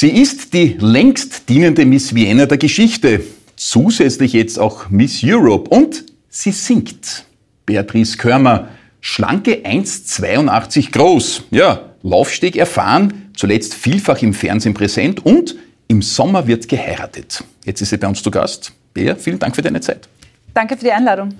[0.00, 3.22] Sie ist die längst dienende Miss Vienna der Geschichte,
[3.54, 7.26] zusätzlich jetzt auch Miss Europe und sie singt.
[7.66, 8.70] Beatrice Körmer,
[9.02, 16.66] schlanke 1,82 groß, ja, Laufsteg erfahren, zuletzt vielfach im Fernsehen präsent und im Sommer wird
[16.66, 17.44] geheiratet.
[17.66, 18.72] Jetzt ist sie bei uns zu Gast.
[18.94, 20.08] Bea, vielen Dank für deine Zeit.
[20.54, 21.34] Danke für die Einladung.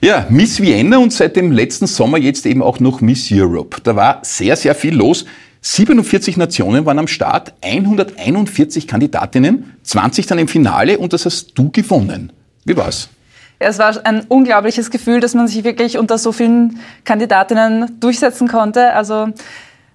[0.00, 3.82] Ja, Miss Vienna und seit dem letzten Sommer jetzt eben auch noch Miss Europe.
[3.82, 5.26] Da war sehr, sehr viel los.
[5.70, 11.70] 47 Nationen waren am Start, 141 Kandidatinnen, 20 dann im Finale und das hast du
[11.70, 12.32] gewonnen.
[12.64, 13.10] Wie war's?
[13.58, 18.94] Es war ein unglaubliches Gefühl, dass man sich wirklich unter so vielen Kandidatinnen durchsetzen konnte.
[18.94, 19.28] Also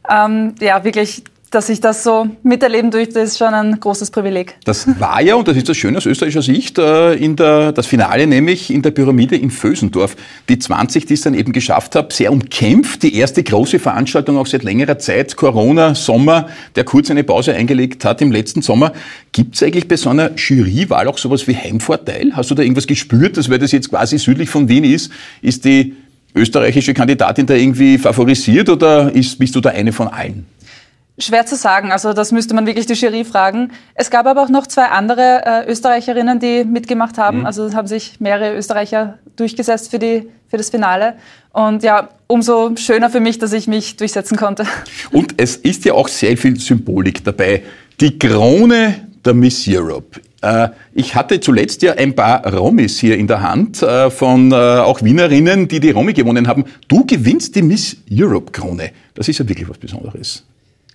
[0.08, 4.55] ähm, ja, wirklich dass ich das so miterleben durfte, ist schon ein großes Privileg.
[4.66, 7.86] Das war ja, und das ist das Schöne aus österreichischer Sicht, äh, in der, das
[7.86, 10.16] Finale nämlich in der Pyramide in Vösendorf.
[10.50, 13.03] Die 20, die es dann eben geschafft habe, sehr umkämpft.
[13.03, 18.03] Die erste große Veranstaltung auch seit längerer Zeit, Corona, Sommer, der kurz eine Pause eingelegt
[18.03, 18.94] hat im letzten Sommer.
[19.31, 22.31] Gibt es eigentlich bei so einer Jurywahl auch sowas wie Heimvorteil?
[22.35, 25.66] Hast du da irgendwas gespürt, dass weil das jetzt quasi südlich von Wien ist, ist
[25.66, 25.95] die
[26.35, 30.47] österreichische Kandidatin da irgendwie favorisiert oder ist, bist du da eine von allen?
[31.19, 33.72] Schwer zu sagen, also das müsste man wirklich die Jury fragen.
[33.94, 37.42] Es gab aber auch noch zwei andere äh, Österreicherinnen, die mitgemacht haben.
[37.42, 37.45] Mhm.
[37.45, 41.16] Also haben sich mehrere Österreicher durchgesetzt für, die, für das Finale.
[41.52, 44.66] Und ja, umso schöner für mich, dass ich mich durchsetzen konnte.
[45.11, 47.61] Und es ist ja auch sehr viel Symbolik dabei.
[48.00, 50.19] Die Krone der Miss Europe.
[50.41, 54.56] Äh, ich hatte zuletzt ja ein paar Romis hier in der Hand, äh, von äh,
[54.56, 56.66] auch Wienerinnen, die die Romi gewonnen haben.
[56.88, 58.91] Du gewinnst die Miss Europe Krone.
[59.14, 60.44] Das ist ja wirklich was Besonderes.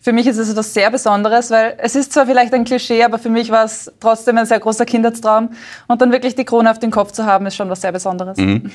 [0.00, 3.18] Für mich ist es etwas sehr Besonderes, weil es ist zwar vielleicht ein Klischee, aber
[3.18, 5.50] für mich war es trotzdem ein sehr großer Kindheitstraum.
[5.86, 8.38] Und dann wirklich die Krone auf den Kopf zu haben, ist schon was sehr Besonderes.
[8.38, 8.70] Mhm.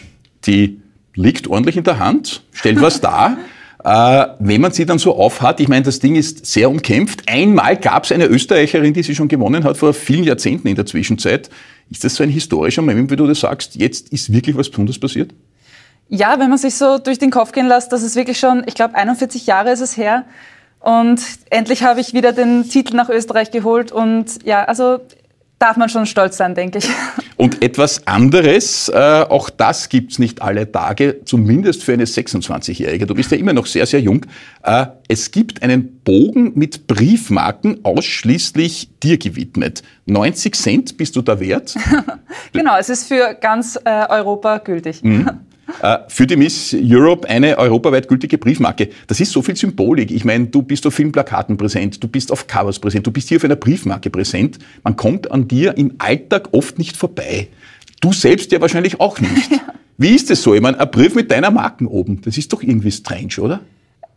[0.45, 0.81] Die
[1.15, 3.37] liegt ordentlich in der Hand, stellt was dar.
[3.83, 7.23] Äh, wenn man sie dann so aufhat, ich meine, das Ding ist sehr umkämpft.
[7.27, 10.85] Einmal gab es eine Österreicherin, die sie schon gewonnen hat, vor vielen Jahrzehnten in der
[10.85, 11.49] Zwischenzeit.
[11.91, 14.99] Ist das so ein historischer Moment, wie du das sagst, jetzt ist wirklich was Besonderes
[14.99, 15.33] passiert?
[16.07, 18.75] Ja, wenn man sich so durch den Kopf gehen lässt, das ist wirklich schon, ich
[18.75, 20.23] glaube, 41 Jahre ist es her,
[20.83, 23.93] und endlich habe ich wieder den Titel nach Österreich geholt.
[23.93, 24.99] Und ja, also
[25.57, 26.89] darf man schon stolz sein, denke ich.
[27.37, 33.05] Und etwas anderes, äh, auch das gibt's nicht alle Tage, zumindest für eine 26-Jährige.
[33.05, 34.25] Du bist ja immer noch sehr, sehr jung.
[34.61, 39.83] Äh, es gibt einen Bogen mit Briefmarken ausschließlich dir gewidmet.
[40.05, 41.75] 90 Cent bist du da wert?
[42.51, 45.01] genau, es ist für ganz äh, Europa gültig.
[45.01, 45.29] Mhm.
[45.81, 48.89] Äh, für die Miss Europe eine europaweit gültige Briefmarke.
[49.07, 50.11] Das ist so viel Symbolik.
[50.11, 53.29] Ich meine, du bist auf vielen Plakaten präsent, du bist auf Covers präsent, du bist
[53.29, 54.59] hier auf einer Briefmarke präsent.
[54.83, 57.47] Man kommt an dir im Alltag oft nicht vorbei.
[58.01, 59.51] Du selbst ja wahrscheinlich auch nicht.
[59.97, 60.53] Wie ist es so?
[60.53, 63.61] Ich meine, ein Brief mit deiner Marken oben, das ist doch irgendwie strange, oder?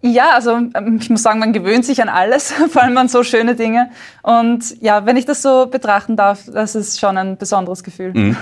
[0.02, 3.22] Ja, also ähm, ich muss sagen, man gewöhnt sich an alles, vor allem an so
[3.22, 3.90] schöne Dinge.
[4.22, 8.12] Und ja, wenn ich das so betrachten darf, das ist schon ein besonderes Gefühl.
[8.14, 8.36] Mhm.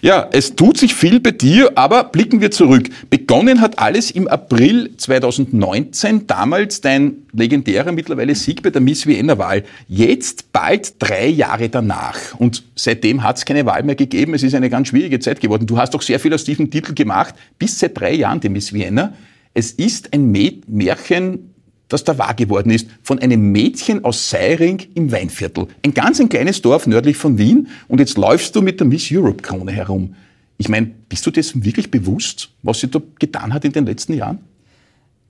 [0.00, 2.88] Ja, es tut sich viel bei dir, aber blicken wir zurück.
[3.10, 9.64] Begonnen hat alles im April 2019, damals dein legendärer mittlerweile Sieg bei der Miss Vienna-Wahl.
[9.88, 12.34] Jetzt bald drei Jahre danach.
[12.38, 14.34] Und seitdem hat es keine Wahl mehr gegeben.
[14.34, 15.66] Es ist eine ganz schwierige Zeit geworden.
[15.66, 18.72] Du hast doch sehr viel aus diesem Titel gemacht, bis seit drei Jahren die Miss
[18.72, 19.14] Vienna.
[19.58, 21.52] Es ist ein Märchen,
[21.88, 25.66] das da wahr geworden ist, von einem Mädchen aus Seiring im Weinviertel.
[25.84, 29.08] Ein ganz ein kleines Dorf nördlich von Wien und jetzt läufst du mit der Miss
[29.10, 30.14] Europe Krone herum.
[30.58, 34.12] Ich meine, bist du dir wirklich bewusst, was sie da getan hat in den letzten
[34.14, 34.38] Jahren?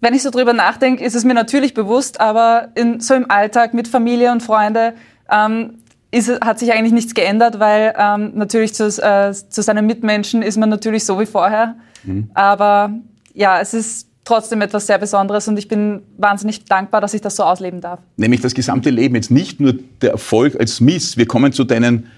[0.02, 3.72] Wenn ich so drüber nachdenke, ist es mir natürlich bewusst, aber in, so im Alltag
[3.72, 4.92] mit Familie und Freunde
[5.32, 5.78] ähm,
[6.10, 10.58] ist, hat sich eigentlich nichts geändert, weil ähm, natürlich zu, äh, zu seinen Mitmenschen ist
[10.58, 11.76] man natürlich so wie vorher.
[12.04, 12.30] Mhm.
[12.34, 12.92] Aber
[13.32, 17.34] ja, es ist trotzdem etwas sehr Besonderes und ich bin wahnsinnig dankbar, dass ich das
[17.36, 18.00] so ausleben darf.
[18.16, 21.16] Nämlich das gesamte Leben, jetzt nicht nur der Erfolg als Miss.
[21.16, 22.10] Wir kommen zu deinen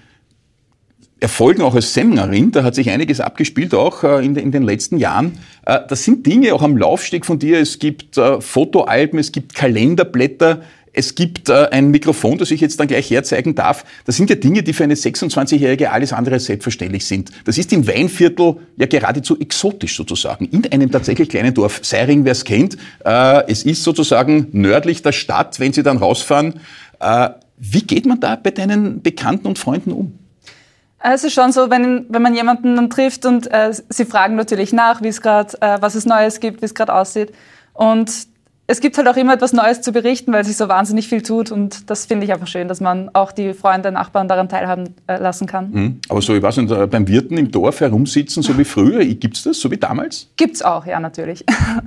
[1.21, 5.37] Erfolgen auch als Sängerin, da hat sich einiges abgespielt, auch äh, in, den letzten Jahren.
[5.65, 7.59] Äh, das sind Dinge auch am Laufsteg von dir.
[7.59, 12.79] Es gibt äh, Fotoalben, es gibt Kalenderblätter, es gibt äh, ein Mikrofon, das ich jetzt
[12.79, 13.85] dann gleich herzeigen darf.
[14.05, 17.31] Das sind ja Dinge, die für eine 26-Jährige alles andere selbstverständlich sind.
[17.45, 20.45] Das ist im Weinviertel ja geradezu exotisch sozusagen.
[20.45, 21.79] In einem tatsächlich kleinen Dorf.
[21.83, 22.77] Seiring, wer es kennt.
[23.05, 26.59] Äh, es ist sozusagen nördlich der Stadt, wenn Sie dann rausfahren.
[26.99, 30.17] Äh, wie geht man da bei deinen Bekannten und Freunden um?
[31.03, 34.71] Es ist schon so, wenn, wenn man jemanden dann trifft und äh, sie fragen natürlich
[34.71, 37.33] nach, wie es gerade, äh, was es Neues gibt, wie es gerade aussieht.
[37.73, 38.30] Und
[38.71, 41.51] es gibt halt auch immer etwas Neues zu berichten, weil sich so wahnsinnig viel tut.
[41.51, 45.17] Und das finde ich einfach schön, dass man auch die Freunde, Nachbarn daran teilhaben äh,
[45.17, 45.71] lassen kann.
[45.71, 45.99] Mhm.
[46.07, 49.35] Aber so, ich weiß nicht, äh, beim Wirten im Dorf herumsitzen, so wie früher, gibt
[49.35, 50.29] es das, so wie damals?
[50.37, 51.43] Gibt es auch, ja, natürlich.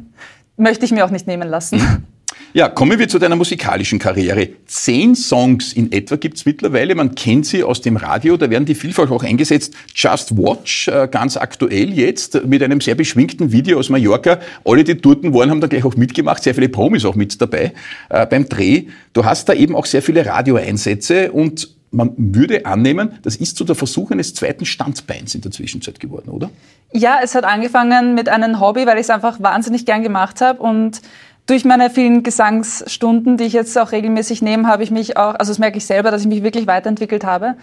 [0.58, 1.80] Möchte ich mir auch nicht nehmen lassen.
[2.56, 4.48] Ja, kommen wir zu deiner musikalischen Karriere.
[4.66, 6.94] Zehn Songs in etwa gibt's mittlerweile.
[6.94, 9.74] Man kennt sie aus dem Radio, da werden die vielfach auch eingesetzt.
[9.92, 14.38] Just Watch, äh, ganz aktuell jetzt, mit einem sehr beschwingten Video aus Mallorca.
[14.64, 16.44] Alle, die dort waren, haben da gleich auch mitgemacht.
[16.44, 17.72] Sehr viele Promis auch mit dabei
[18.08, 18.84] äh, beim Dreh.
[19.14, 23.64] Du hast da eben auch sehr viele Radioeinsätze und man würde annehmen, das ist so
[23.64, 26.50] der Versuch eines zweiten Standbeins in der Zwischenzeit geworden, oder?
[26.92, 30.62] Ja, es hat angefangen mit einem Hobby, weil ich es einfach wahnsinnig gern gemacht habe
[30.62, 31.00] und
[31.46, 35.50] durch meine vielen Gesangsstunden, die ich jetzt auch regelmäßig nehme, habe ich mich auch, also
[35.50, 37.56] das merke ich selber, dass ich mich wirklich weiterentwickelt habe.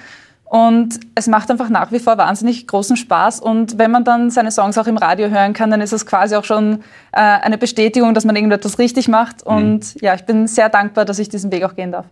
[0.51, 3.39] Und es macht einfach nach wie vor wahnsinnig großen Spaß.
[3.39, 6.35] Und wenn man dann seine Songs auch im Radio hören kann, dann ist es quasi
[6.35, 6.79] auch schon
[7.13, 9.45] äh, eine Bestätigung, dass man irgendetwas richtig macht.
[9.45, 9.55] Mhm.
[9.55, 12.05] Und ja, ich bin sehr dankbar, dass ich diesen Weg auch gehen darf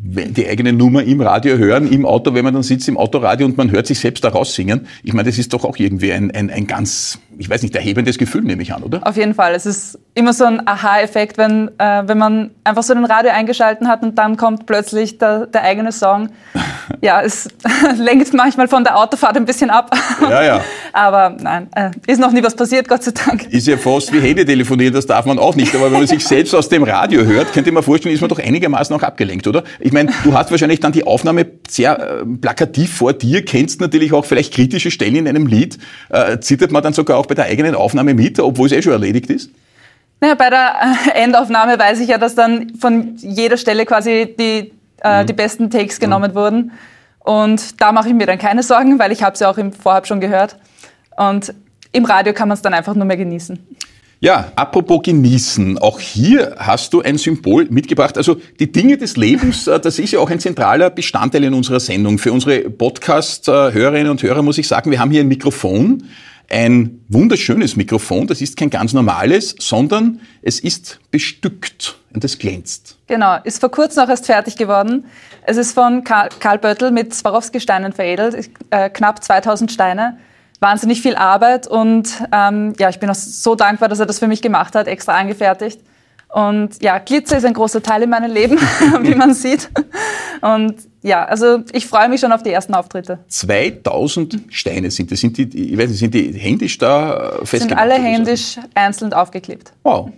[0.00, 3.56] die eigene Nummer im Radio hören, im Auto, wenn man dann sitzt im Autoradio und
[3.56, 4.86] man hört sich selbst da raussingen.
[5.02, 8.18] Ich meine, das ist doch auch irgendwie ein, ein, ein ganz, ich weiß nicht, erhebendes
[8.18, 9.06] Gefühl, nehme ich an, oder?
[9.06, 9.54] Auf jeden Fall.
[9.54, 13.86] Es ist immer so ein Aha-Effekt, wenn, äh, wenn man einfach so den Radio eingeschalten
[13.86, 16.30] hat und dann kommt plötzlich der, der eigene Song.
[17.02, 17.48] Ja, es
[17.98, 19.94] lenkt manchmal von der Autofahrt ein bisschen ab.
[20.22, 20.64] Ja, ja.
[20.94, 23.46] Aber nein, äh, ist noch nie was passiert, Gott sei Dank.
[23.52, 25.74] Ist ja fast wie Handy telefonieren, das darf man auch nicht.
[25.74, 28.38] Aber wenn man sich selbst aus dem Radio hört, könnte man vorstellen, ist man doch
[28.38, 29.64] einigermaßen auch abgelenkt, oder?
[29.80, 34.14] Ich meine, du hast wahrscheinlich dann die Aufnahme sehr äh, plakativ vor dir, kennst natürlich
[34.14, 35.78] auch vielleicht kritische Stellen in einem Lied.
[36.08, 38.92] Äh, zittert man dann sogar auch bei der eigenen Aufnahme mit, obwohl es eh schon
[38.92, 39.50] erledigt ist?
[40.20, 40.74] Naja, bei der
[41.14, 44.72] äh, Endaufnahme weiß ich ja, dass dann von jeder Stelle quasi die,
[45.02, 45.26] äh, mhm.
[45.26, 46.36] die besten Takes genommen mhm.
[46.36, 46.72] wurden.
[47.20, 49.72] Und da mache ich mir dann keine Sorgen, weil ich habe es ja auch im
[49.72, 50.56] Vorhab schon gehört.
[51.16, 51.54] Und
[51.92, 53.58] im Radio kann man es dann einfach nur mehr genießen.
[54.20, 58.16] Ja, apropos genießen, auch hier hast du ein Symbol mitgebracht.
[58.16, 61.78] Also die Dinge des Lebens, äh, das ist ja auch ein zentraler Bestandteil in unserer
[61.78, 62.18] Sendung.
[62.18, 66.02] Für unsere Podcast-Hörerinnen und Hörer muss ich sagen, wir haben hier ein Mikrofon,
[66.48, 68.26] ein wunderschönes Mikrofon.
[68.26, 72.96] Das ist kein ganz normales, sondern es ist bestückt und es glänzt.
[73.06, 75.04] Genau, ist vor kurzem auch erst fertig geworden.
[75.42, 80.18] Es ist von Karl Böttl mit Swarovski-Steinen veredelt, äh, knapp 2000 Steine
[80.60, 84.26] wahnsinnig viel Arbeit und ähm, ja, ich bin auch so dankbar, dass er das für
[84.26, 85.80] mich gemacht hat, extra angefertigt.
[86.28, 88.58] Und ja, Glitzer ist ein großer Teil in meinem Leben,
[89.02, 89.70] wie man sieht.
[90.42, 93.20] Und ja, also ich freue mich schon auf die ersten Auftritte.
[93.28, 95.20] 2000 Steine sind das.
[95.20, 97.70] Sind die, ich weiß nicht, sind die händisch da festgeklebt?
[97.70, 99.72] Sind alle händisch einzeln aufgeklebt.
[99.82, 100.10] Wow.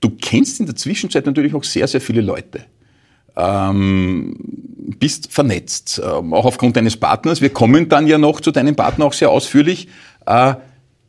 [0.00, 2.64] Du kennst in der Zwischenzeit natürlich auch sehr, sehr viele Leute.
[3.36, 4.36] Ähm,
[4.98, 7.40] bist vernetzt, ähm, auch aufgrund deines Partners.
[7.40, 9.88] Wir kommen dann ja noch zu deinem Partner auch sehr ausführlich.
[10.26, 10.54] Äh,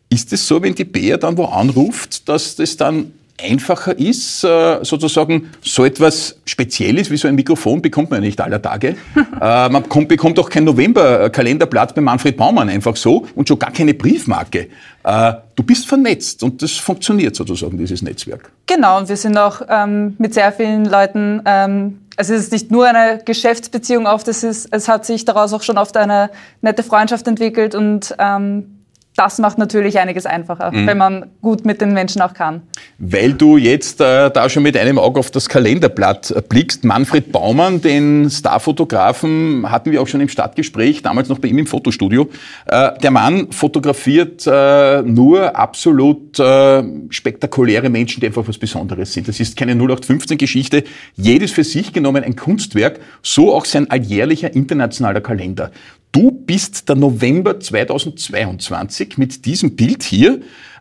[0.10, 4.84] ist es so, wenn die Bär dann wo anruft, dass das dann einfacher ist, äh,
[4.84, 8.96] sozusagen so etwas Spezielles wie so ein Mikrofon bekommt man ja nicht aller Tage.
[9.42, 13.94] Äh, man bekommt auch kein November-Kalenderblatt bei Manfred Baumann einfach so und schon gar keine
[13.94, 14.70] Briefmarke.
[15.04, 18.50] Äh, du bist vernetzt und das funktioniert sozusagen, dieses Netzwerk.
[18.66, 22.72] Genau, und wir sind auch ähm, mit sehr vielen Leuten, ähm, also es ist nicht
[22.72, 26.30] nur eine Geschäftsbeziehung oft, es, ist, es hat sich daraus auch schon oft eine
[26.62, 28.75] nette Freundschaft entwickelt und ähm,
[29.16, 30.88] das macht natürlich einiges einfacher, mhm.
[30.88, 32.64] wenn man gut mit den Menschen auch kann.
[32.98, 37.82] Weil du jetzt äh, da schon mit einem Auge auf das Kalenderblatt blickst, Manfred Baumann,
[37.82, 42.30] den Starfotografen, hatten wir auch schon im Stadtgespräch, damals noch bei ihm im Fotostudio.
[42.66, 49.28] Äh, der Mann fotografiert äh, nur absolut äh, spektakuläre Menschen, die einfach was Besonderes sind.
[49.28, 50.84] Das ist keine 0815-Geschichte,
[51.16, 55.72] jedes für sich genommen ein Kunstwerk, so auch sein alljährlicher internationaler Kalender.
[56.16, 60.40] Du bist der November 2022 mit diesem Bild hier.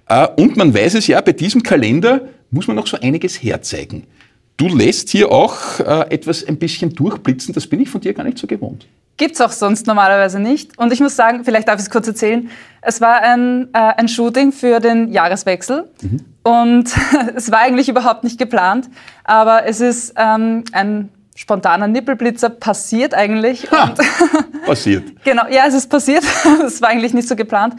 [0.09, 2.21] Äh, und man weiß es ja, bei diesem Kalender
[2.53, 4.05] muss man noch so einiges herzeigen.
[4.57, 8.23] Du lässt hier auch äh, etwas ein bisschen durchblitzen, das bin ich von dir gar
[8.23, 8.87] nicht so gewohnt.
[9.17, 10.79] Gibt's auch sonst normalerweise nicht.
[10.79, 12.49] Und ich muss sagen, vielleicht darf ich es kurz erzählen.
[12.81, 15.91] Es war ein, äh, ein Shooting für den Jahreswechsel.
[16.01, 16.21] Mhm.
[16.45, 16.95] Und
[17.35, 18.89] es war eigentlich überhaupt nicht geplant.
[19.25, 23.71] Aber es ist ähm, ein spontaner Nippelblitzer passiert eigentlich.
[23.71, 23.95] Ha,
[24.67, 25.25] passiert.
[25.25, 26.25] genau, ja, es ist passiert.
[26.65, 27.75] Es war eigentlich nicht so geplant.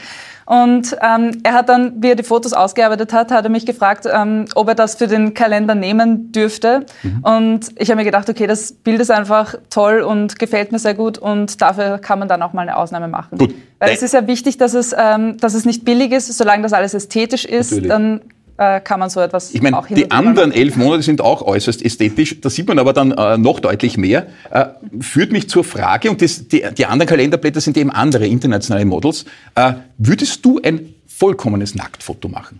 [0.45, 4.07] Und ähm, er hat dann, wie er die Fotos ausgearbeitet hat, hat er mich gefragt,
[4.11, 6.85] ähm, ob er das für den Kalender nehmen dürfte.
[7.01, 7.23] Mhm.
[7.23, 10.93] Und ich habe mir gedacht, okay, das Bild ist einfach toll und gefällt mir sehr
[10.93, 13.39] gut und dafür kann man dann auch mal eine Ausnahme machen.
[13.39, 13.55] Gut.
[13.79, 16.73] Weil es ist ja wichtig, dass es, ähm, dass es nicht billig ist, solange das
[16.73, 17.89] alles ästhetisch ist, Natürlich.
[17.89, 18.21] dann
[18.57, 22.39] äh, kann man so etwas ich meine, Die anderen elf Monate sind auch äußerst ästhetisch,
[22.41, 24.27] da sieht man aber dann äh, noch deutlich mehr.
[24.49, 24.67] Äh,
[25.01, 29.25] führt mich zur Frage, und das, die, die, anderen Kalenderblätter sind eben andere internationale Models,
[29.55, 32.59] äh, würdest du ein vollkommenes Nacktfoto machen?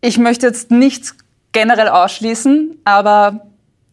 [0.00, 1.14] Ich möchte jetzt nichts
[1.52, 3.46] generell ausschließen, aber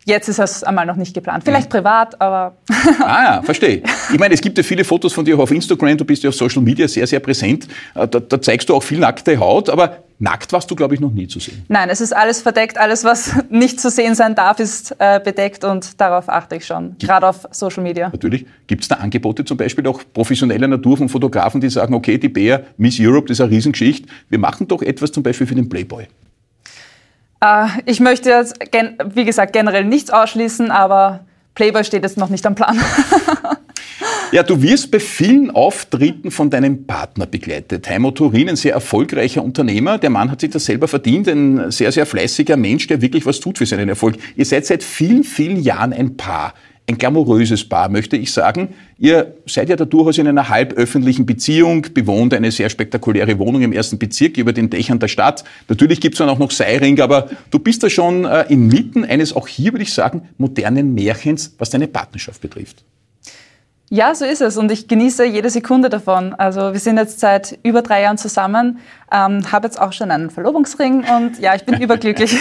[0.08, 1.44] Jetzt ist das einmal noch nicht geplant.
[1.44, 1.80] Vielleicht ja.
[1.80, 2.56] privat, aber.
[3.00, 3.82] ah ja, verstehe.
[4.14, 6.30] Ich meine, es gibt ja viele Fotos von dir auch auf Instagram, du bist ja
[6.30, 7.68] auf Social Media sehr, sehr präsent.
[7.96, 11.00] Äh, da, da zeigst du auch viel nackte Haut, aber nackt warst du, glaube ich,
[11.02, 11.66] noch nie zu sehen.
[11.70, 12.78] Nein, es ist alles verdeckt.
[12.78, 16.96] Alles, was nicht zu sehen sein darf, ist äh, bedeckt und darauf achte ich schon,
[17.00, 18.10] gerade auf Social Media.
[18.10, 18.46] Natürlich.
[18.68, 22.30] Gibt es da Angebote zum Beispiel auch professioneller Natur von Fotografen, die sagen, okay, die
[22.30, 25.68] Bär, Miss Europe, das ist eine Riesengeschichte, wir machen doch etwas zum Beispiel für den
[25.68, 26.08] Playboy.
[27.46, 28.60] Äh, ich möchte jetzt,
[29.14, 32.80] wie gesagt, generell nichts ausschließen, aber Playboy steht jetzt noch nicht am Plan.
[34.32, 37.88] Ja, du wirst bei vielen Auftritten von deinem Partner begleitet.
[37.88, 39.98] Heimo Turin, ein sehr erfolgreicher Unternehmer.
[39.98, 43.40] Der Mann hat sich das selber verdient, ein sehr, sehr fleißiger Mensch, der wirklich was
[43.40, 44.18] tut für seinen Erfolg.
[44.36, 46.54] Ihr seid seit vielen, vielen Jahren ein Paar
[46.88, 48.76] ein glamouröses Paar, möchte ich sagen.
[49.00, 53.74] Ihr seid ja da durchaus in einer halböffentlichen Beziehung, bewohnt eine sehr spektakuläre Wohnung im
[53.74, 55.44] ersten Bezirk über den Dächern der Stadt.
[55.68, 59.36] Natürlich gibt es dann auch noch Seiring, aber du bist da schon äh, inmitten eines,
[59.36, 62.84] auch hier würde ich sagen, modernen Märchens, was deine Partnerschaft betrifft.
[63.90, 66.34] Ja, so ist es und ich genieße jede Sekunde davon.
[66.34, 68.80] Also wir sind jetzt seit über drei Jahren zusammen,
[69.12, 72.36] ähm, habe jetzt auch schon einen Verlobungsring und ja, ich bin überglücklich.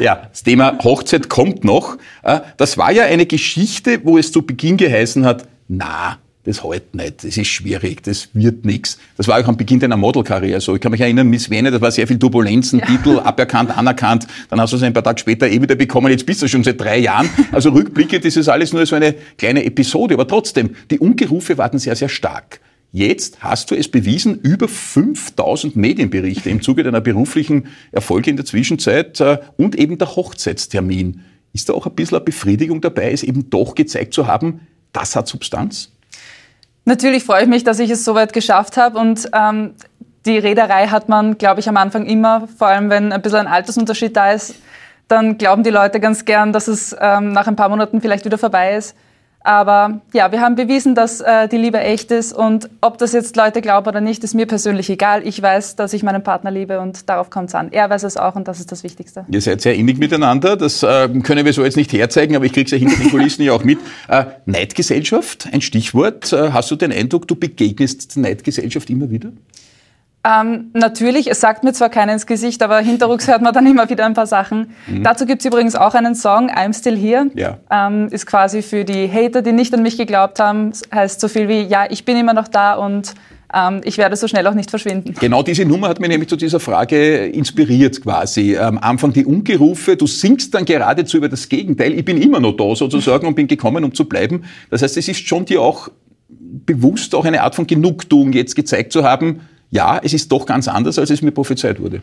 [0.00, 1.96] Ja, das Thema Hochzeit kommt noch.
[2.22, 6.18] Äh, das war ja eine Geschichte, wo es zu Beginn geheißen hat, na,
[6.48, 8.98] das hält nicht, das ist schwierig, das wird nichts.
[9.16, 10.74] Das war auch am Beginn deiner Modelkarriere so.
[10.74, 12.86] Ich kann mich erinnern, Miss Vene, das war sehr viel Turbulenzen, ja.
[12.86, 16.24] Titel aberkannt, anerkannt, dann hast du es ein paar Tage später eh wieder bekommen, jetzt
[16.24, 17.28] bist du schon seit drei Jahren.
[17.52, 21.78] Also rückblickend ist es alles nur so eine kleine Episode, aber trotzdem, die Ungerufe warten
[21.78, 22.60] sehr, sehr stark.
[22.90, 28.46] Jetzt hast du es bewiesen, über 5000 Medienberichte im Zuge deiner beruflichen Erfolge in der
[28.46, 31.22] Zwischenzeit äh, und eben der Hochzeitstermin.
[31.52, 34.60] Ist da auch ein bisschen eine Befriedigung dabei, es eben doch gezeigt zu haben,
[34.92, 35.92] das hat Substanz?
[36.86, 39.74] Natürlich freue ich mich, dass ich es so weit geschafft habe und ähm,
[40.24, 43.46] die Reederei hat man, glaube ich, am Anfang immer, vor allem wenn ein bisschen ein
[43.46, 44.54] Altersunterschied da ist,
[45.08, 48.38] dann glauben die Leute ganz gern, dass es ähm, nach ein paar Monaten vielleicht wieder
[48.38, 48.94] vorbei ist.
[49.48, 53.34] Aber ja, wir haben bewiesen, dass äh, die Liebe echt ist und ob das jetzt
[53.34, 55.26] Leute glauben oder nicht, ist mir persönlich egal.
[55.26, 57.72] Ich weiß, dass ich meinen Partner liebe und darauf kommt es an.
[57.72, 59.24] Er weiß es auch und das ist das Wichtigste.
[59.30, 62.52] Ihr seid sehr innig miteinander, das äh, können wir so jetzt nicht herzeigen, aber ich
[62.52, 63.78] kriege es ja hinter den Kulissen ja auch mit.
[64.08, 66.30] Äh, Neidgesellschaft, ein Stichwort.
[66.30, 69.30] Äh, hast du den Eindruck, du begegnest Neidgesellschaft immer wieder?
[70.28, 73.88] Ähm, natürlich, es sagt mir zwar keiner ins Gesicht, aber hinterrucks hört man dann immer
[73.88, 74.70] wieder ein paar Sachen.
[74.86, 75.02] Mhm.
[75.02, 77.30] Dazu gibt es übrigens auch einen Song, I'm Still Here.
[77.34, 77.58] Ja.
[77.70, 81.48] Ähm, ist quasi für die Hater, die nicht an mich geglaubt haben, heißt so viel
[81.48, 83.14] wie, ja, ich bin immer noch da und
[83.54, 85.14] ähm, ich werde so schnell auch nicht verschwinden.
[85.18, 88.58] Genau diese Nummer hat mich nämlich zu dieser Frage inspiriert quasi.
[88.58, 91.94] Am Anfang die Ungerufe, du singst dann geradezu über das Gegenteil.
[91.94, 94.44] Ich bin immer noch da sozusagen und bin gekommen, um zu bleiben.
[94.68, 95.88] Das heißt, es ist schon dir auch
[96.28, 100.68] bewusst auch eine Art von Genugtuung jetzt gezeigt zu haben, ja, es ist doch ganz
[100.68, 102.02] anders, als es mir prophezeit wurde.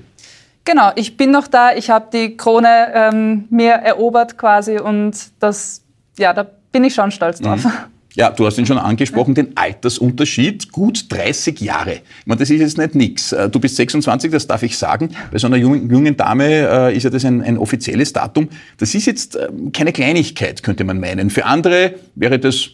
[0.66, 5.84] Genau, ich bin noch da, ich habe die Krone ähm, mir erobert quasi und das,
[6.18, 7.64] ja, da bin ich schon stolz drauf.
[7.64, 7.72] Mhm.
[8.16, 11.96] Ja, du hast ihn schon angesprochen, den Altersunterschied, gut 30 Jahre.
[11.96, 13.34] Ich meine, das ist jetzt nicht nix.
[13.34, 15.10] Äh, du bist 26, das darf ich sagen.
[15.32, 18.48] Bei so einer jungen, jungen Dame äh, ist ja das ein, ein, offizielles Datum.
[18.78, 21.30] Das ist jetzt äh, keine Kleinigkeit, könnte man meinen.
[21.30, 22.70] Für andere wäre das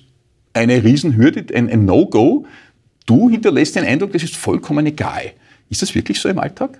[0.53, 2.45] eine Riesenhürde, ein, ein No-Go.
[3.05, 5.31] Du hinterlässt den Eindruck, das ist vollkommen egal.
[5.69, 6.79] Ist das wirklich so im Alltag?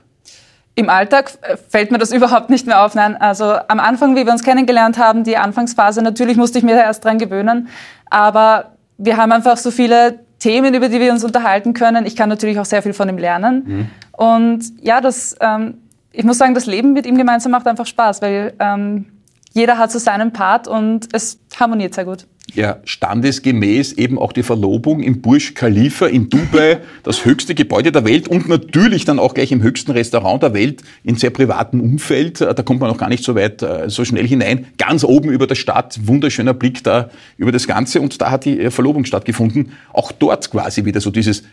[0.76, 1.32] Im Alltag
[1.70, 2.96] fällt mir das überhaupt nicht mehr auf.
[2.96, 6.76] Nein, also am Anfang, wie wir uns kennengelernt haben, die Anfangsphase, natürlich musste ich mir
[6.76, 7.68] da erst dran gewöhnen.
[8.10, 12.06] Aber wir haben einfach so viele Themen, über die wir uns unterhalten können.
[12.06, 13.64] Ich kann natürlich auch sehr viel von ihm lernen.
[13.66, 13.88] Mhm.
[14.12, 15.80] Und ja, das, ähm,
[16.12, 19.08] ich muss sagen, das Leben mit ihm gemeinsam macht einfach Spaß, weil ähm,
[19.54, 24.44] jeder hat so seinen Part und es harmoniert sehr gut ja standesgemäß eben auch die
[24.44, 29.34] Verlobung im Burj Khalifa in Dubai, das höchste Gebäude der Welt und natürlich dann auch
[29.34, 32.42] gleich im höchsten Restaurant der Welt in sehr privatem Umfeld.
[32.42, 34.68] Da kommt man noch gar nicht so weit, äh, so schnell hinein.
[34.78, 38.60] Ganz oben über der Stadt, wunderschöner Blick da über das Ganze und da hat die
[38.60, 39.74] äh, Verlobung stattgefunden.
[39.94, 41.44] Auch dort quasi wieder so dieses,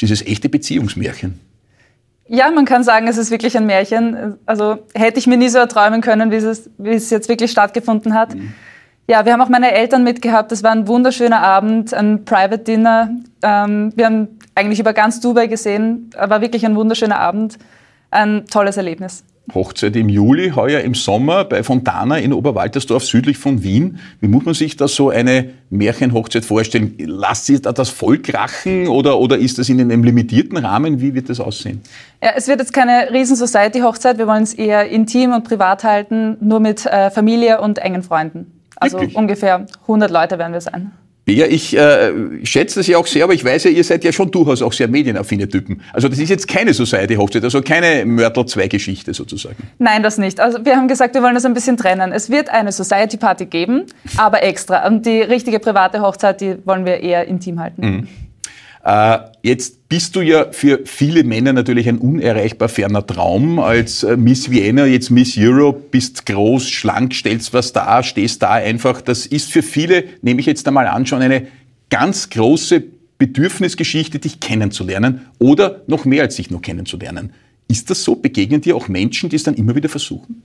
[0.00, 1.38] dieses echte Beziehungsmärchen.
[2.28, 4.38] Ja, man kann sagen, es ist wirklich ein Märchen.
[4.46, 8.14] Also hätte ich mir nie so erträumen können, wie es, wie es jetzt wirklich stattgefunden
[8.14, 8.34] hat.
[8.34, 8.54] Mhm.
[9.08, 10.52] Ja, wir haben auch meine Eltern mitgehabt.
[10.52, 13.10] Das war ein wunderschöner Abend, ein Private Dinner.
[13.42, 16.10] Ähm, wir haben eigentlich über ganz Dubai gesehen.
[16.16, 17.58] War wirklich ein wunderschöner Abend.
[18.10, 19.24] Ein tolles Erlebnis.
[19.52, 23.98] Hochzeit im Juli, heuer im Sommer bei Fontana in Oberwaltersdorf südlich von Wien.
[24.20, 26.94] Wie muss man sich da so eine Märchenhochzeit vorstellen?
[26.98, 31.00] Lasst ihr da das Volk krachen oder, oder ist das in einem limitierten Rahmen?
[31.00, 31.80] Wie wird das aussehen?
[32.22, 34.16] Ja, es wird jetzt keine Riesen-Society-Hochzeit.
[34.18, 38.61] Wir wollen es eher intim und privat halten, nur mit äh, Familie und engen Freunden.
[38.82, 39.16] Also Wirklich?
[39.16, 40.92] ungefähr 100 Leute werden wir sein.
[41.24, 42.12] Bea, ich äh,
[42.44, 44.72] schätze das ja auch sehr, aber ich weiß ja, ihr seid ja schon durchaus auch
[44.72, 45.80] sehr medienaffine Typen.
[45.92, 49.56] Also das ist jetzt keine Society-Hochzeit, also keine Mörtel-2-Geschichte sozusagen.
[49.78, 50.40] Nein, das nicht.
[50.40, 52.10] Also wir haben gesagt, wir wollen das ein bisschen trennen.
[52.10, 53.84] Es wird eine Society-Party geben,
[54.16, 54.84] aber extra.
[54.88, 57.86] Und die richtige private Hochzeit, die wollen wir eher intim halten.
[57.86, 58.08] Mhm.
[58.84, 63.58] Äh, jetzt bist du ja für viele Männer natürlich ein unerreichbar ferner Traum.
[63.58, 68.50] Als äh, Miss Vienna, jetzt Miss Europe, bist groß, schlank, stellst was da, stehst da
[68.50, 69.00] einfach.
[69.00, 71.46] Das ist für viele, nehme ich jetzt einmal an, schon eine
[71.90, 72.82] ganz große
[73.18, 77.32] Bedürfnisgeschichte, dich kennenzulernen oder noch mehr als sich nur kennenzulernen.
[77.68, 78.16] Ist das so?
[78.16, 80.42] Begegnen dir auch Menschen, die es dann immer wieder versuchen?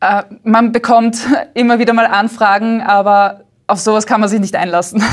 [0.00, 1.18] Äh, man bekommt
[1.54, 5.02] immer wieder mal Anfragen, aber auf sowas kann man sich nicht einlassen.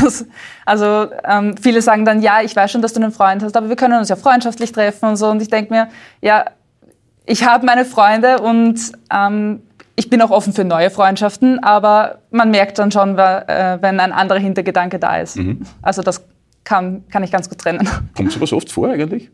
[0.66, 3.70] Also ähm, viele sagen dann, ja, ich weiß schon, dass du einen Freund hast, aber
[3.70, 5.28] wir können uns ja freundschaftlich treffen und so.
[5.28, 5.88] Und ich denke mir,
[6.22, 6.44] ja,
[7.26, 8.78] ich habe meine Freunde und
[9.14, 9.62] ähm,
[9.96, 14.12] ich bin auch offen für neue Freundschaften, aber man merkt dann schon, äh, wenn ein
[14.12, 15.38] anderer Hintergedanke da ist.
[15.38, 15.62] Mhm.
[15.82, 16.26] Also das
[16.66, 17.88] kann, kann ich ganz gut trennen.
[18.16, 19.30] Kommt sowas oft vor eigentlich?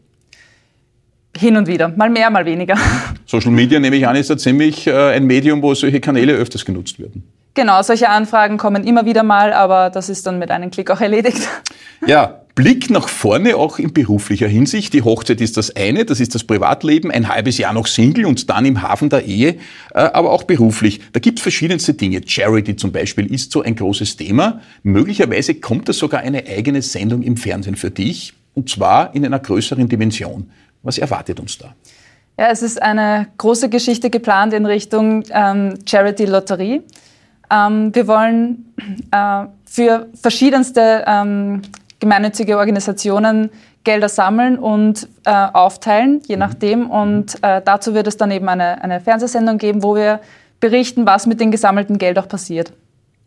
[1.35, 2.77] Hin und wieder, mal mehr, mal weniger.
[3.25, 6.63] Social Media, nehme ich an, ist da ziemlich äh, ein Medium, wo solche Kanäle öfters
[6.63, 7.23] genutzt werden.
[7.55, 11.01] Genau, solche Anfragen kommen immer wieder mal, aber das ist dann mit einem Klick auch
[11.01, 11.47] erledigt.
[12.05, 14.93] Ja, Blick nach vorne auch in beruflicher Hinsicht.
[14.93, 18.49] Die Hochzeit ist das eine, das ist das Privatleben, ein halbes Jahr noch Single und
[18.49, 19.55] dann im Hafen der Ehe,
[19.93, 20.99] äh, aber auch beruflich.
[21.13, 22.21] Da gibt es verschiedenste Dinge.
[22.25, 24.59] Charity zum Beispiel ist so ein großes Thema.
[24.83, 29.39] Möglicherweise kommt da sogar eine eigene Sendung im Fernsehen für dich, und zwar in einer
[29.39, 30.51] größeren Dimension.
[30.83, 31.73] Was erwartet uns da?
[32.37, 36.81] Ja, es ist eine große Geschichte geplant in Richtung ähm, Charity-Lotterie.
[37.53, 38.73] Ähm, wir wollen
[39.11, 41.61] äh, für verschiedenste ähm,
[41.99, 43.49] gemeinnützige Organisationen
[43.83, 46.89] Gelder sammeln und äh, aufteilen, je nachdem.
[46.89, 50.21] Und äh, dazu wird es dann eben eine, eine Fernsehsendung geben, wo wir
[50.59, 52.71] berichten, was mit dem gesammelten Geld auch passiert.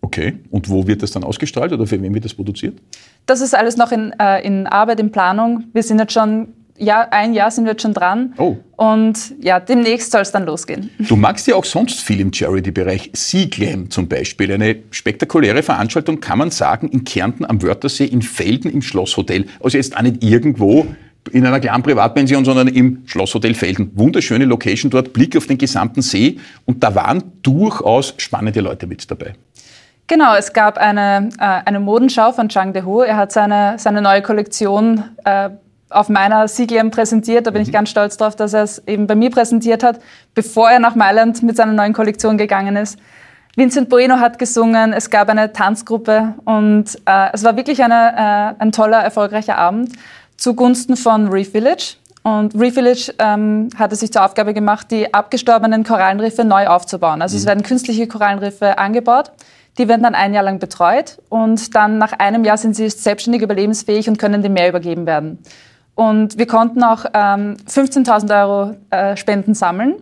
[0.00, 2.78] Okay, und wo wird das dann ausgestrahlt oder für wen wird das produziert?
[3.26, 5.64] Das ist alles noch in, äh, in Arbeit, in Planung.
[5.72, 8.34] Wir sind jetzt schon Jahr, ein Jahr sind wir jetzt schon dran.
[8.38, 8.56] Oh.
[8.76, 10.90] Und ja, demnächst soll es dann losgehen.
[10.98, 13.10] Du magst ja auch sonst viel im Charity-Bereich.
[13.14, 13.46] Sea
[13.88, 14.52] zum Beispiel.
[14.52, 19.46] Eine spektakuläre Veranstaltung, kann man sagen, in Kärnten am Wörthersee, in Felden im Schlosshotel.
[19.62, 20.86] Also jetzt auch nicht irgendwo
[21.32, 23.90] in einer kleinen Privatpension, sondern im Schlosshotel Felden.
[23.94, 26.38] Wunderschöne Location dort, Blick auf den gesamten See.
[26.64, 29.34] Und da waren durchaus spannende Leute mit dabei.
[30.08, 33.02] Genau, es gab eine, äh, eine Modenschau von Zhang Deho.
[33.02, 35.50] Er hat seine, seine neue Kollektion äh,
[35.90, 37.46] auf meiner Sieglem präsentiert.
[37.46, 37.68] Da bin mhm.
[37.68, 40.00] ich ganz stolz drauf, dass er es eben bei mir präsentiert hat,
[40.34, 42.98] bevor er nach Mailand mit seiner neuen Kollektion gegangen ist.
[43.56, 48.62] Vincent Bueno hat gesungen, es gab eine Tanzgruppe und äh, es war wirklich eine, äh,
[48.62, 49.92] ein toller, erfolgreicher Abend
[50.36, 51.96] zugunsten von Reef Village.
[52.22, 57.22] Und Reef Village ähm, hat es sich zur Aufgabe gemacht, die abgestorbenen Korallenriffe neu aufzubauen.
[57.22, 57.40] Also mhm.
[57.40, 59.32] es werden künstliche Korallenriffe angebaut.
[59.78, 63.42] Die werden dann ein Jahr lang betreut und dann nach einem Jahr sind sie selbstständig
[63.42, 65.38] überlebensfähig und können dem Meer übergeben werden.
[65.96, 69.94] Und wir konnten auch ähm, 15.000 Euro äh, Spenden sammeln.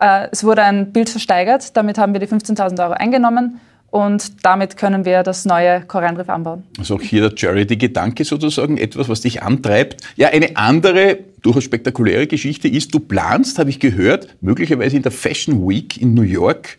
[0.00, 4.76] Äh, es wurde ein Bild versteigert, damit haben wir die 15.000 Euro eingenommen und damit
[4.76, 6.62] können wir das neue Korallenriff anbauen.
[6.78, 9.96] Also auch hier der Charity-Gedanke sozusagen, etwas, was dich antreibt.
[10.16, 15.12] Ja, eine andere, durchaus spektakuläre Geschichte ist, du planst, habe ich gehört, möglicherweise in der
[15.12, 16.78] Fashion Week in New York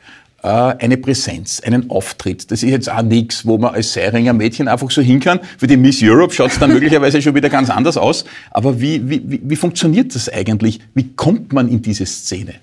[0.49, 2.51] eine Präsenz, einen Auftritt.
[2.51, 5.39] Das ist jetzt auch nichts, wo man als Seiringer Mädchen einfach so hin kann.
[5.57, 8.25] Für die Miss Europe schaut es dann möglicherweise schon wieder ganz anders aus.
[8.51, 10.81] Aber wie, wie, wie funktioniert das eigentlich?
[10.93, 12.55] Wie kommt man in diese Szene?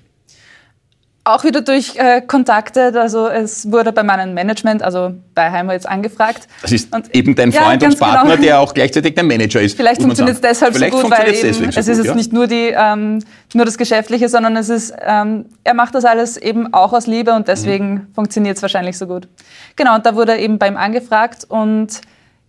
[1.23, 2.99] Auch wieder durch äh, Kontakte.
[2.99, 6.49] Also es wurde bei meinem Management, also bei Heimer jetzt angefragt.
[6.63, 8.43] Das ist und, eben dein Freund ja, und Partner, genau.
[8.43, 9.77] der auch gleichzeitig dein Manager ist.
[9.77, 12.15] Vielleicht funktioniert es deshalb Vielleicht so gut, weil eben, so es ist jetzt ja?
[12.15, 16.39] nicht nur, die, ähm, nur das Geschäftliche, sondern es ist, ähm, er macht das alles
[16.39, 18.07] eben auch aus Liebe und deswegen mhm.
[18.15, 19.29] funktioniert es wahrscheinlich so gut.
[19.77, 22.01] Genau, und da wurde eben bei ihm angefragt und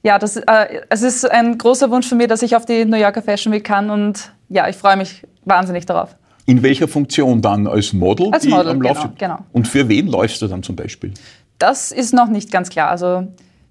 [0.01, 2.97] ja, das, äh, es ist ein großer Wunsch von mir, dass ich auf die New
[2.97, 6.15] Yorker Fashion Week kann und ja, ich freue mich wahnsinnig darauf.
[6.45, 7.67] In welcher Funktion dann?
[7.67, 8.29] Als Model?
[8.31, 9.39] Als Model, genau, genau.
[9.51, 11.13] Und für wen läufst du dann zum Beispiel?
[11.59, 12.89] Das ist noch nicht ganz klar.
[12.89, 13.27] Also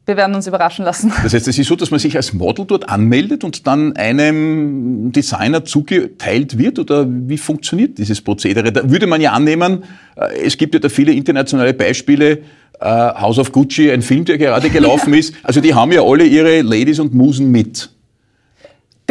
[0.07, 1.13] wir werden uns überraschen lassen.
[1.23, 5.13] Das heißt, es ist so, dass man sich als Model dort anmeldet und dann einem
[5.13, 6.79] Designer zugeteilt wird?
[6.79, 8.73] Oder wie funktioniert dieses Prozedere?
[8.73, 9.85] Da würde man ja annehmen,
[10.17, 12.39] äh, es gibt ja da viele internationale Beispiele,
[12.81, 15.35] äh, House of Gucci, ein Film, der gerade gelaufen ist.
[15.43, 17.91] Also die haben ja alle ihre Ladies und Musen mit.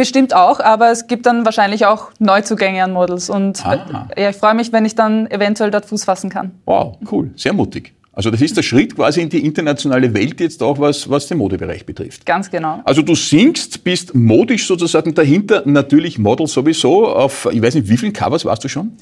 [0.00, 3.28] Bestimmt auch, aber es gibt dann wahrscheinlich auch Neuzugänge an Models.
[3.28, 6.52] Und äh, ja, ich freue mich, wenn ich dann eventuell dort Fuß fassen kann.
[6.64, 7.92] Wow, cool, sehr mutig.
[8.10, 11.36] Also das ist der Schritt quasi in die internationale Welt jetzt auch, was, was den
[11.36, 12.24] Modebereich betrifft.
[12.24, 12.80] Ganz genau.
[12.84, 17.06] Also du singst, bist modisch sozusagen dahinter, natürlich Model sowieso.
[17.06, 18.92] Auf, ich weiß nicht, wie vielen Covers warst du schon?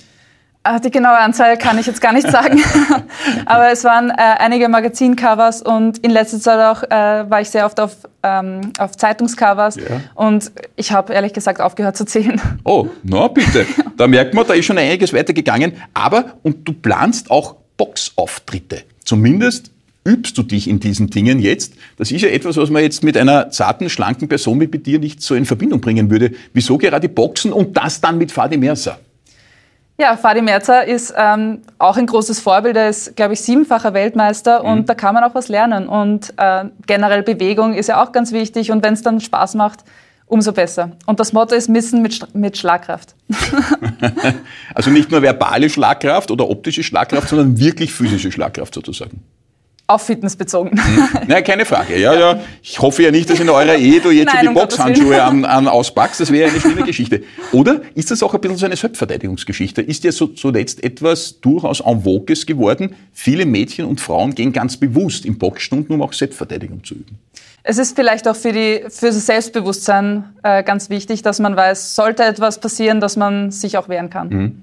[0.64, 2.60] Ah, die genaue Anzahl kann ich jetzt gar nicht sagen.
[3.46, 7.64] Aber es waren äh, einige Magazincovers und in letzter Zeit auch äh, war ich sehr
[7.64, 9.76] oft auf, ähm, auf Zeitungscovers.
[9.76, 9.82] Ja.
[10.14, 12.40] Und ich habe ehrlich gesagt aufgehört zu zählen.
[12.64, 13.66] Oh, na bitte.
[13.96, 15.72] Da merkt man, da ist schon einiges weitergegangen.
[15.92, 18.82] Aber, und du planst auch Boxauftritte.
[19.04, 19.72] Zumindest
[20.04, 21.74] übst du dich in diesen Dingen jetzt?
[21.96, 24.98] Das ist ja etwas, was man jetzt mit einer zarten, schlanken Person wie bei dir
[24.98, 26.32] nicht so in Verbindung bringen würde.
[26.52, 29.00] Wieso gerade Boxen und das dann mit Fadi Mercer?
[30.00, 32.76] Ja, Fadi Merzer ist ähm, auch ein großes Vorbild.
[32.76, 34.70] Er ist, glaube ich, siebenfacher Weltmeister mhm.
[34.70, 35.88] und da kann man auch was lernen.
[35.88, 39.80] Und äh, generell Bewegung ist ja auch ganz wichtig und wenn es dann Spaß macht,
[40.26, 40.92] umso besser.
[41.06, 43.16] Und das Motto ist Missen mit, mit Schlagkraft.
[44.74, 49.24] also nicht nur verbale Schlagkraft oder optische Schlagkraft, sondern wirklich physische Schlagkraft sozusagen.
[49.90, 50.78] Auf Fitness bezogen.
[50.78, 51.08] Hm.
[51.28, 51.98] Nein, keine Frage.
[51.98, 52.40] Ja, ja.
[52.62, 55.46] Ich hoffe ja nicht, dass in eurer Ehe du jetzt Nein, die um Boxhandschuhe an,
[55.46, 56.20] an auspackst.
[56.20, 57.22] Das wäre eine schlimme Geschichte.
[57.52, 59.80] Oder ist das auch ein bisschen so eine Selbstverteidigungsgeschichte?
[59.80, 62.96] Ist ja so, zuletzt etwas durchaus en vogues geworden?
[63.14, 67.18] Viele Mädchen und Frauen gehen ganz bewusst in Boxstunden, um auch Selbstverteidigung zu üben.
[67.62, 71.94] Es ist vielleicht auch für, die, für das Selbstbewusstsein äh, ganz wichtig, dass man weiß,
[71.94, 74.28] sollte etwas passieren, dass man sich auch wehren kann.
[74.28, 74.62] Mhm.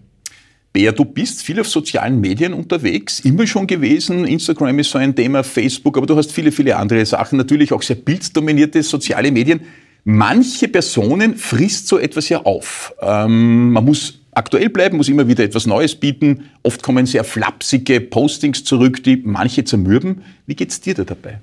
[0.76, 4.28] Bär, du bist viel auf sozialen Medien unterwegs, immer schon gewesen.
[4.28, 7.38] Instagram ist so ein Thema, Facebook, aber du hast viele, viele andere Sachen.
[7.38, 9.62] Natürlich auch sehr bilddominierte soziale Medien.
[10.04, 12.94] Manche Personen frisst so etwas ja auf.
[13.02, 16.50] Ähm, man muss aktuell bleiben, muss immer wieder etwas Neues bieten.
[16.62, 20.24] Oft kommen sehr flapsige Postings zurück, die manche zermürben.
[20.46, 21.40] Wie geht's dir da dabei?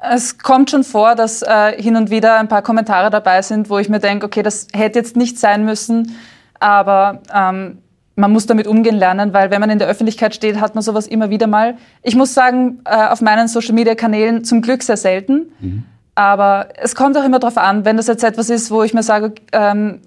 [0.00, 3.78] Es kommt schon vor, dass äh, hin und wieder ein paar Kommentare dabei sind, wo
[3.78, 6.16] ich mir denke, okay, das hätte jetzt nicht sein müssen,
[6.60, 7.76] aber ähm,
[8.14, 11.06] man muss damit umgehen lernen, weil wenn man in der Öffentlichkeit steht, hat man sowas
[11.06, 11.76] immer wieder mal.
[12.02, 15.52] Ich muss sagen, äh, auf meinen Social-Media-Kanälen zum Glück sehr selten.
[15.60, 15.84] Mhm.
[16.14, 19.02] Aber es kommt auch immer darauf an, wenn das jetzt etwas ist, wo ich mir
[19.02, 20.00] sage, ähm,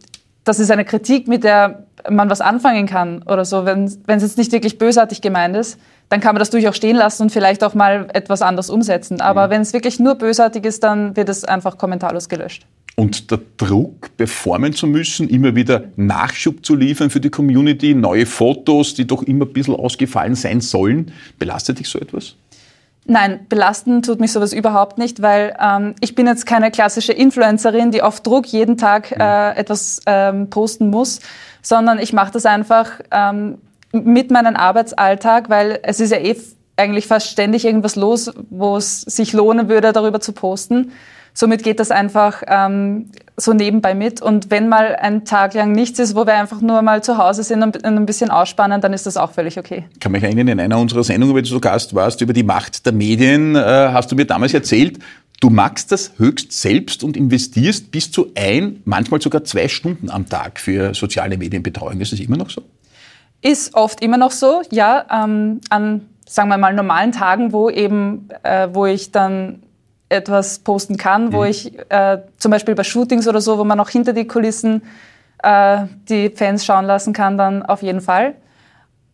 [0.43, 4.37] das ist eine Kritik, mit der man was anfangen kann oder so, wenn es jetzt
[4.37, 7.73] nicht wirklich bösartig gemeint ist, dann kann man das durchaus stehen lassen und vielleicht auch
[7.73, 9.21] mal etwas anders umsetzen.
[9.21, 9.51] Aber mhm.
[9.51, 12.67] wenn es wirklich nur bösartig ist, dann wird es einfach kommentarlos gelöscht.
[12.95, 18.25] Und der Druck, performen zu müssen, immer wieder Nachschub zu liefern für die Community, neue
[18.25, 22.35] Fotos, die doch immer ein bisschen ausgefallen sein sollen, belastet dich so etwas?
[23.07, 27.91] Nein, belasten tut mich sowas überhaupt nicht, weil ähm, ich bin jetzt keine klassische Influencerin,
[27.91, 29.21] die auf Druck jeden Tag mhm.
[29.21, 31.19] äh, etwas ähm, posten muss,
[31.61, 33.59] sondern ich mache das einfach ähm,
[33.91, 36.35] mit meinem Arbeitsalltag, weil es ist ja eh
[36.77, 40.91] eigentlich fast ständig irgendwas los, wo es sich lohnen würde, darüber zu posten.
[41.37, 44.21] Somit geht das einfach ähm, so nebenbei mit.
[44.21, 47.43] Und wenn mal ein Tag lang nichts ist, wo wir einfach nur mal zu Hause
[47.43, 49.83] sind und ein bisschen ausspannen, dann ist das auch völlig okay.
[49.93, 52.43] Ich kann mich erinnern, in einer unserer Sendungen, wo du zu Gast warst, über die
[52.43, 54.99] Macht der Medien, äh, hast du mir damals erzählt,
[55.41, 60.29] du magst das höchst selbst und investierst bis zu ein, manchmal sogar zwei Stunden am
[60.29, 61.99] Tag für soziale Medienbetreuung.
[61.99, 62.61] Ist das immer noch so?
[63.41, 65.05] Ist oft immer noch so, ja.
[65.11, 69.63] Ähm, an, sagen wir mal, normalen Tagen, wo eben, äh, wo ich dann
[70.09, 71.47] etwas posten kann, wo mhm.
[71.47, 74.83] ich äh, zum Beispiel bei Shootings oder so, wo man auch hinter die Kulissen
[75.43, 78.35] äh, die Fans schauen lassen kann, dann auf jeden Fall.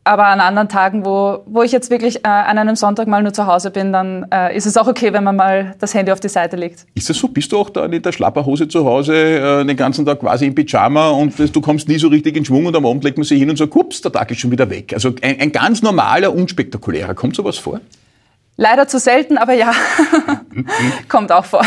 [0.04, 3.34] Aber an anderen Tagen, wo, wo ich jetzt wirklich äh, an einem Sonntag mal nur
[3.34, 6.19] zu Hause bin, dann äh, ist es auch okay, wenn man mal das Handy auf
[6.19, 6.88] die Seite legt.
[6.95, 7.27] Ist das so?
[7.27, 10.56] Bist du auch da in der Schlapperhose zu Hause äh, den ganzen Tag quasi im
[10.56, 13.38] Pyjama und du kommst nie so richtig in Schwung und am Abend legt man sich
[13.38, 14.91] hin und sagt, ups, der Tag ist schon wieder weg.
[14.93, 17.13] Also ein, ein ganz normaler, unspektakulärer.
[17.13, 17.80] Kommt sowas vor?
[18.62, 19.74] Leider zu selten, aber ja,
[21.08, 21.65] kommt auch vor.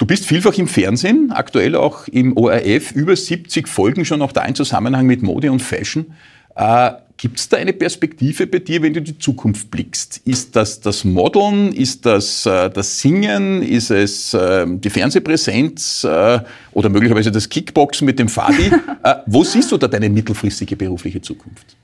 [0.00, 4.44] Du bist vielfach im Fernsehen, aktuell auch im ORF, über 70 Folgen schon auch da
[4.46, 6.12] in Zusammenhang mit Mode und Fashion.
[6.56, 10.22] Äh, Gibt es da eine Perspektive bei dir, wenn du die Zukunft blickst?
[10.24, 11.72] Ist das das Modeln?
[11.72, 13.62] Ist das äh, das Singen?
[13.62, 16.40] Ist es äh, die Fernsehpräsenz äh,
[16.72, 18.72] oder möglicherweise das Kickboxen mit dem Fadi?
[19.02, 21.74] Äh, wo siehst du da deine mittelfristige berufliche Zukunft?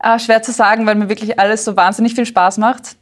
[0.00, 2.96] Ah, schwer zu sagen, weil mir wirklich alles so wahnsinnig viel Spaß macht.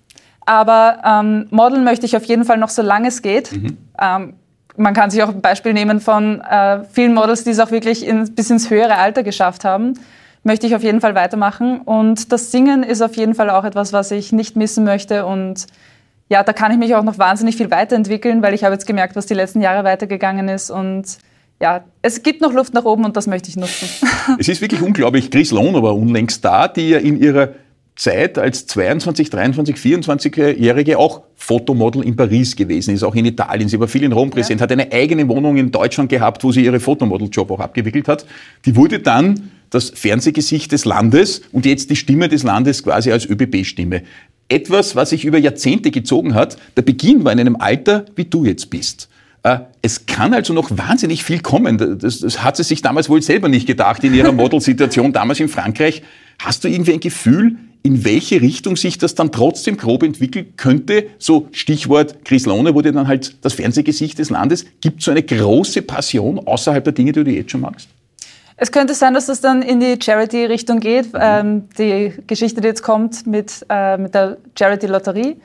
[0.46, 3.52] Aber ähm, modeln möchte ich auf jeden Fall noch so lange es geht.
[3.52, 3.76] Mhm.
[4.00, 4.34] Ähm,
[4.76, 8.06] man kann sich auch ein Beispiel nehmen von äh, vielen Models, die es auch wirklich
[8.06, 9.94] in, bis ins höhere Alter geschafft haben.
[10.44, 11.80] Möchte ich auf jeden Fall weitermachen.
[11.82, 15.26] Und das Singen ist auf jeden Fall auch etwas, was ich nicht missen möchte.
[15.26, 15.66] Und
[16.28, 19.14] ja, da kann ich mich auch noch wahnsinnig viel weiterentwickeln, weil ich habe jetzt gemerkt,
[19.14, 20.70] was die letzten Jahre weitergegangen ist.
[20.70, 21.18] Und
[21.60, 23.88] ja, es gibt noch Luft nach oben und das möchte ich nutzen.
[24.38, 25.30] Es ist wirklich unglaublich.
[25.30, 27.50] Chris Lohn war unlängst da, die ja in ihrer
[28.02, 33.68] Zeit als 22, 23, 24-Jährige auch Fotomodel in Paris gewesen ist, auch in Italien.
[33.68, 34.64] Sie war viel in Rom präsent, ja.
[34.64, 38.26] hat eine eigene Wohnung in Deutschland gehabt, wo sie ihre Fotomodeljob auch abgewickelt hat.
[38.66, 43.24] Die wurde dann das Fernsehgesicht des Landes und jetzt die Stimme des Landes quasi als
[43.24, 44.02] ÖBB-Stimme.
[44.48, 46.56] Etwas, was sich über Jahrzehnte gezogen hat.
[46.76, 49.08] Der Beginn war in einem Alter, wie du jetzt bist.
[49.44, 51.78] Äh, es kann also noch wahnsinnig viel kommen.
[52.00, 55.48] Das, das hat sie sich damals wohl selber nicht gedacht in ihrer Modelsituation damals in
[55.48, 56.02] Frankreich.
[56.40, 61.06] Hast du irgendwie ein Gefühl, in welche Richtung sich das dann trotzdem grob entwickeln könnte?
[61.18, 64.64] So Stichwort Chris Lohne wurde dann halt das Fernsehgesicht des Landes.
[64.80, 67.88] Gibt es so eine große Passion außerhalb der Dinge, die du jetzt schon magst?
[68.56, 71.08] Es könnte sein, dass es dann in die Charity-Richtung geht.
[71.18, 75.36] Ähm, die Geschichte, die jetzt kommt mit, äh, mit der Charity-Lotterie,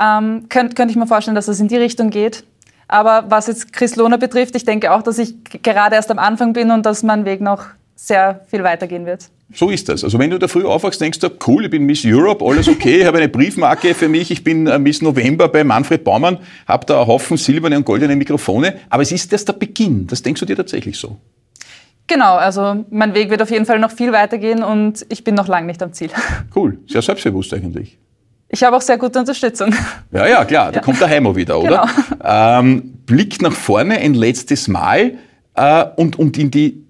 [0.00, 2.44] ähm, könnte könnt ich mir vorstellen, dass es in die Richtung geht.
[2.86, 6.54] Aber was jetzt Chris Lohner betrifft, ich denke auch, dass ich gerade erst am Anfang
[6.54, 7.66] bin und dass mein Weg noch
[7.98, 9.28] sehr viel weitergehen wird.
[9.52, 10.04] So ist das.
[10.04, 13.00] Also wenn du da früh aufwachst, denkst du, cool, ich bin Miss Europe, alles okay,
[13.00, 16.86] ich habe eine Briefmarke für mich, ich bin äh, Miss November bei Manfred Baumann, habe
[16.86, 20.06] da einen Haufen silberne und goldene Mikrofone, aber es ist erst der Beginn.
[20.06, 21.16] Das denkst du dir tatsächlich so?
[22.06, 25.48] Genau, also mein Weg wird auf jeden Fall noch viel weitergehen und ich bin noch
[25.48, 26.10] lange nicht am Ziel.
[26.54, 27.98] Cool, sehr selbstbewusst eigentlich.
[28.48, 29.74] Ich habe auch sehr gute Unterstützung.
[30.12, 30.82] Ja, ja, klar, da ja.
[30.82, 31.88] kommt der Heimo wieder, oder?
[32.10, 32.24] Genau.
[32.24, 35.14] Ähm, Blick nach vorne ein letztes Mal
[35.54, 36.87] äh, und, und in die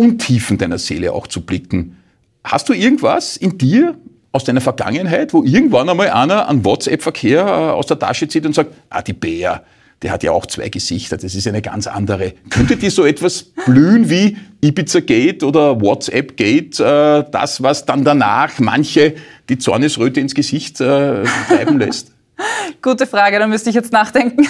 [0.00, 1.98] Untiefen deiner Seele auch zu blicken.
[2.42, 3.98] Hast du irgendwas in dir
[4.32, 8.54] aus deiner Vergangenheit, wo irgendwann einmal einer an WhatsApp-Verkehr äh, aus der Tasche zieht und
[8.54, 9.62] sagt, ah, die Bär,
[10.00, 12.32] der hat ja auch zwei Gesichter, das ist eine ganz andere.
[12.48, 18.02] Könnte dir so etwas blühen wie Ibiza Gate oder WhatsApp Gate, äh, das, was dann
[18.02, 19.16] danach manche
[19.50, 22.12] die Zornesröte ins Gesicht äh, treiben lässt?
[22.82, 24.48] Gute Frage, da müsste ich jetzt nachdenken.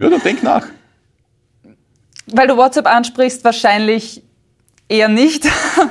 [0.00, 0.66] ja, dann denk nach.
[2.26, 4.24] Weil du WhatsApp ansprichst, wahrscheinlich
[4.90, 5.46] eher nicht.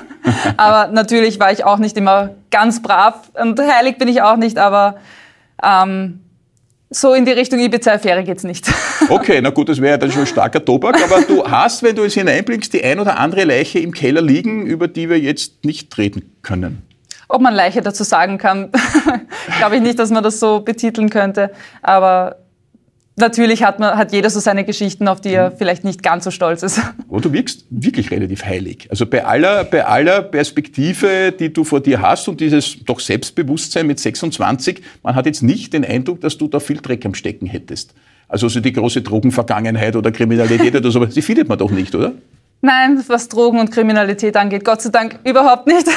[0.57, 4.57] aber natürlich war ich auch nicht immer ganz brav und heilig bin ich auch nicht,
[4.57, 4.97] aber
[5.63, 6.19] ähm,
[6.91, 8.71] so in die Richtung Ibiza-Affäre geht's nicht.
[9.07, 12.03] Okay, na gut, das wäre ja dann schon starker Tobak, aber du hast, wenn du
[12.03, 15.97] es hineinblickst, die ein oder andere Leiche im Keller liegen, über die wir jetzt nicht
[15.97, 16.83] reden können.
[17.27, 18.69] Ob man Leiche dazu sagen kann,
[19.57, 21.49] glaube ich nicht, dass man das so betiteln könnte,
[21.81, 22.35] aber
[23.19, 25.57] natürlich hat, man, hat jeder so seine Geschichten, auf die er mhm.
[25.57, 26.81] vielleicht nicht ganz so stolz ist.
[27.07, 28.87] Und du wirkst wirklich relativ heilig.
[28.89, 33.87] Also bei aller, bei aller Perspektive, die du vor dir hast und dieses doch Selbstbewusstsein
[33.87, 37.47] mit 26, man hat jetzt nicht den Eindruck, dass du da viel Dreck am Stecken
[37.47, 37.93] hättest.
[38.27, 42.13] Also so die große Drogenvergangenheit oder Kriminalität oder so, die findet man doch nicht, oder?
[42.61, 45.87] Nein, was Drogen und Kriminalität angeht, Gott sei Dank überhaupt nicht.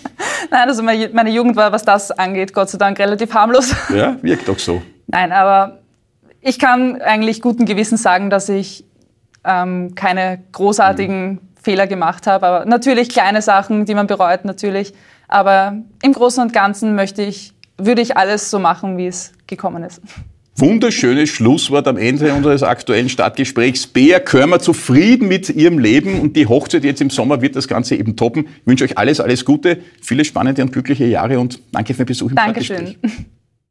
[0.50, 3.74] Nein, also meine Jugend war, was das angeht, Gott sei Dank relativ harmlos.
[3.94, 4.82] Ja, wirkt doch so.
[5.06, 5.77] Nein, aber
[6.48, 8.84] ich kann eigentlich guten Gewissens sagen, dass ich
[9.44, 11.38] ähm, keine großartigen mhm.
[11.60, 12.46] Fehler gemacht habe.
[12.46, 14.94] Aber natürlich kleine Sachen, die man bereut, natürlich.
[15.28, 19.82] Aber im Großen und Ganzen möchte ich, würde ich alles so machen, wie es gekommen
[19.82, 20.00] ist.
[20.56, 23.86] Wunderschönes Schlusswort am Ende unseres aktuellen Stadtgesprächs.
[23.86, 27.94] Bea Körmer zufrieden mit ihrem Leben und die Hochzeit jetzt im Sommer wird das Ganze
[27.94, 28.48] eben toppen.
[28.62, 32.06] Ich wünsche euch alles, alles Gute, viele spannende und glückliche Jahre und danke für den
[32.06, 32.88] Besuch im Dankeschön.
[32.88, 33.26] Stadtgespräch.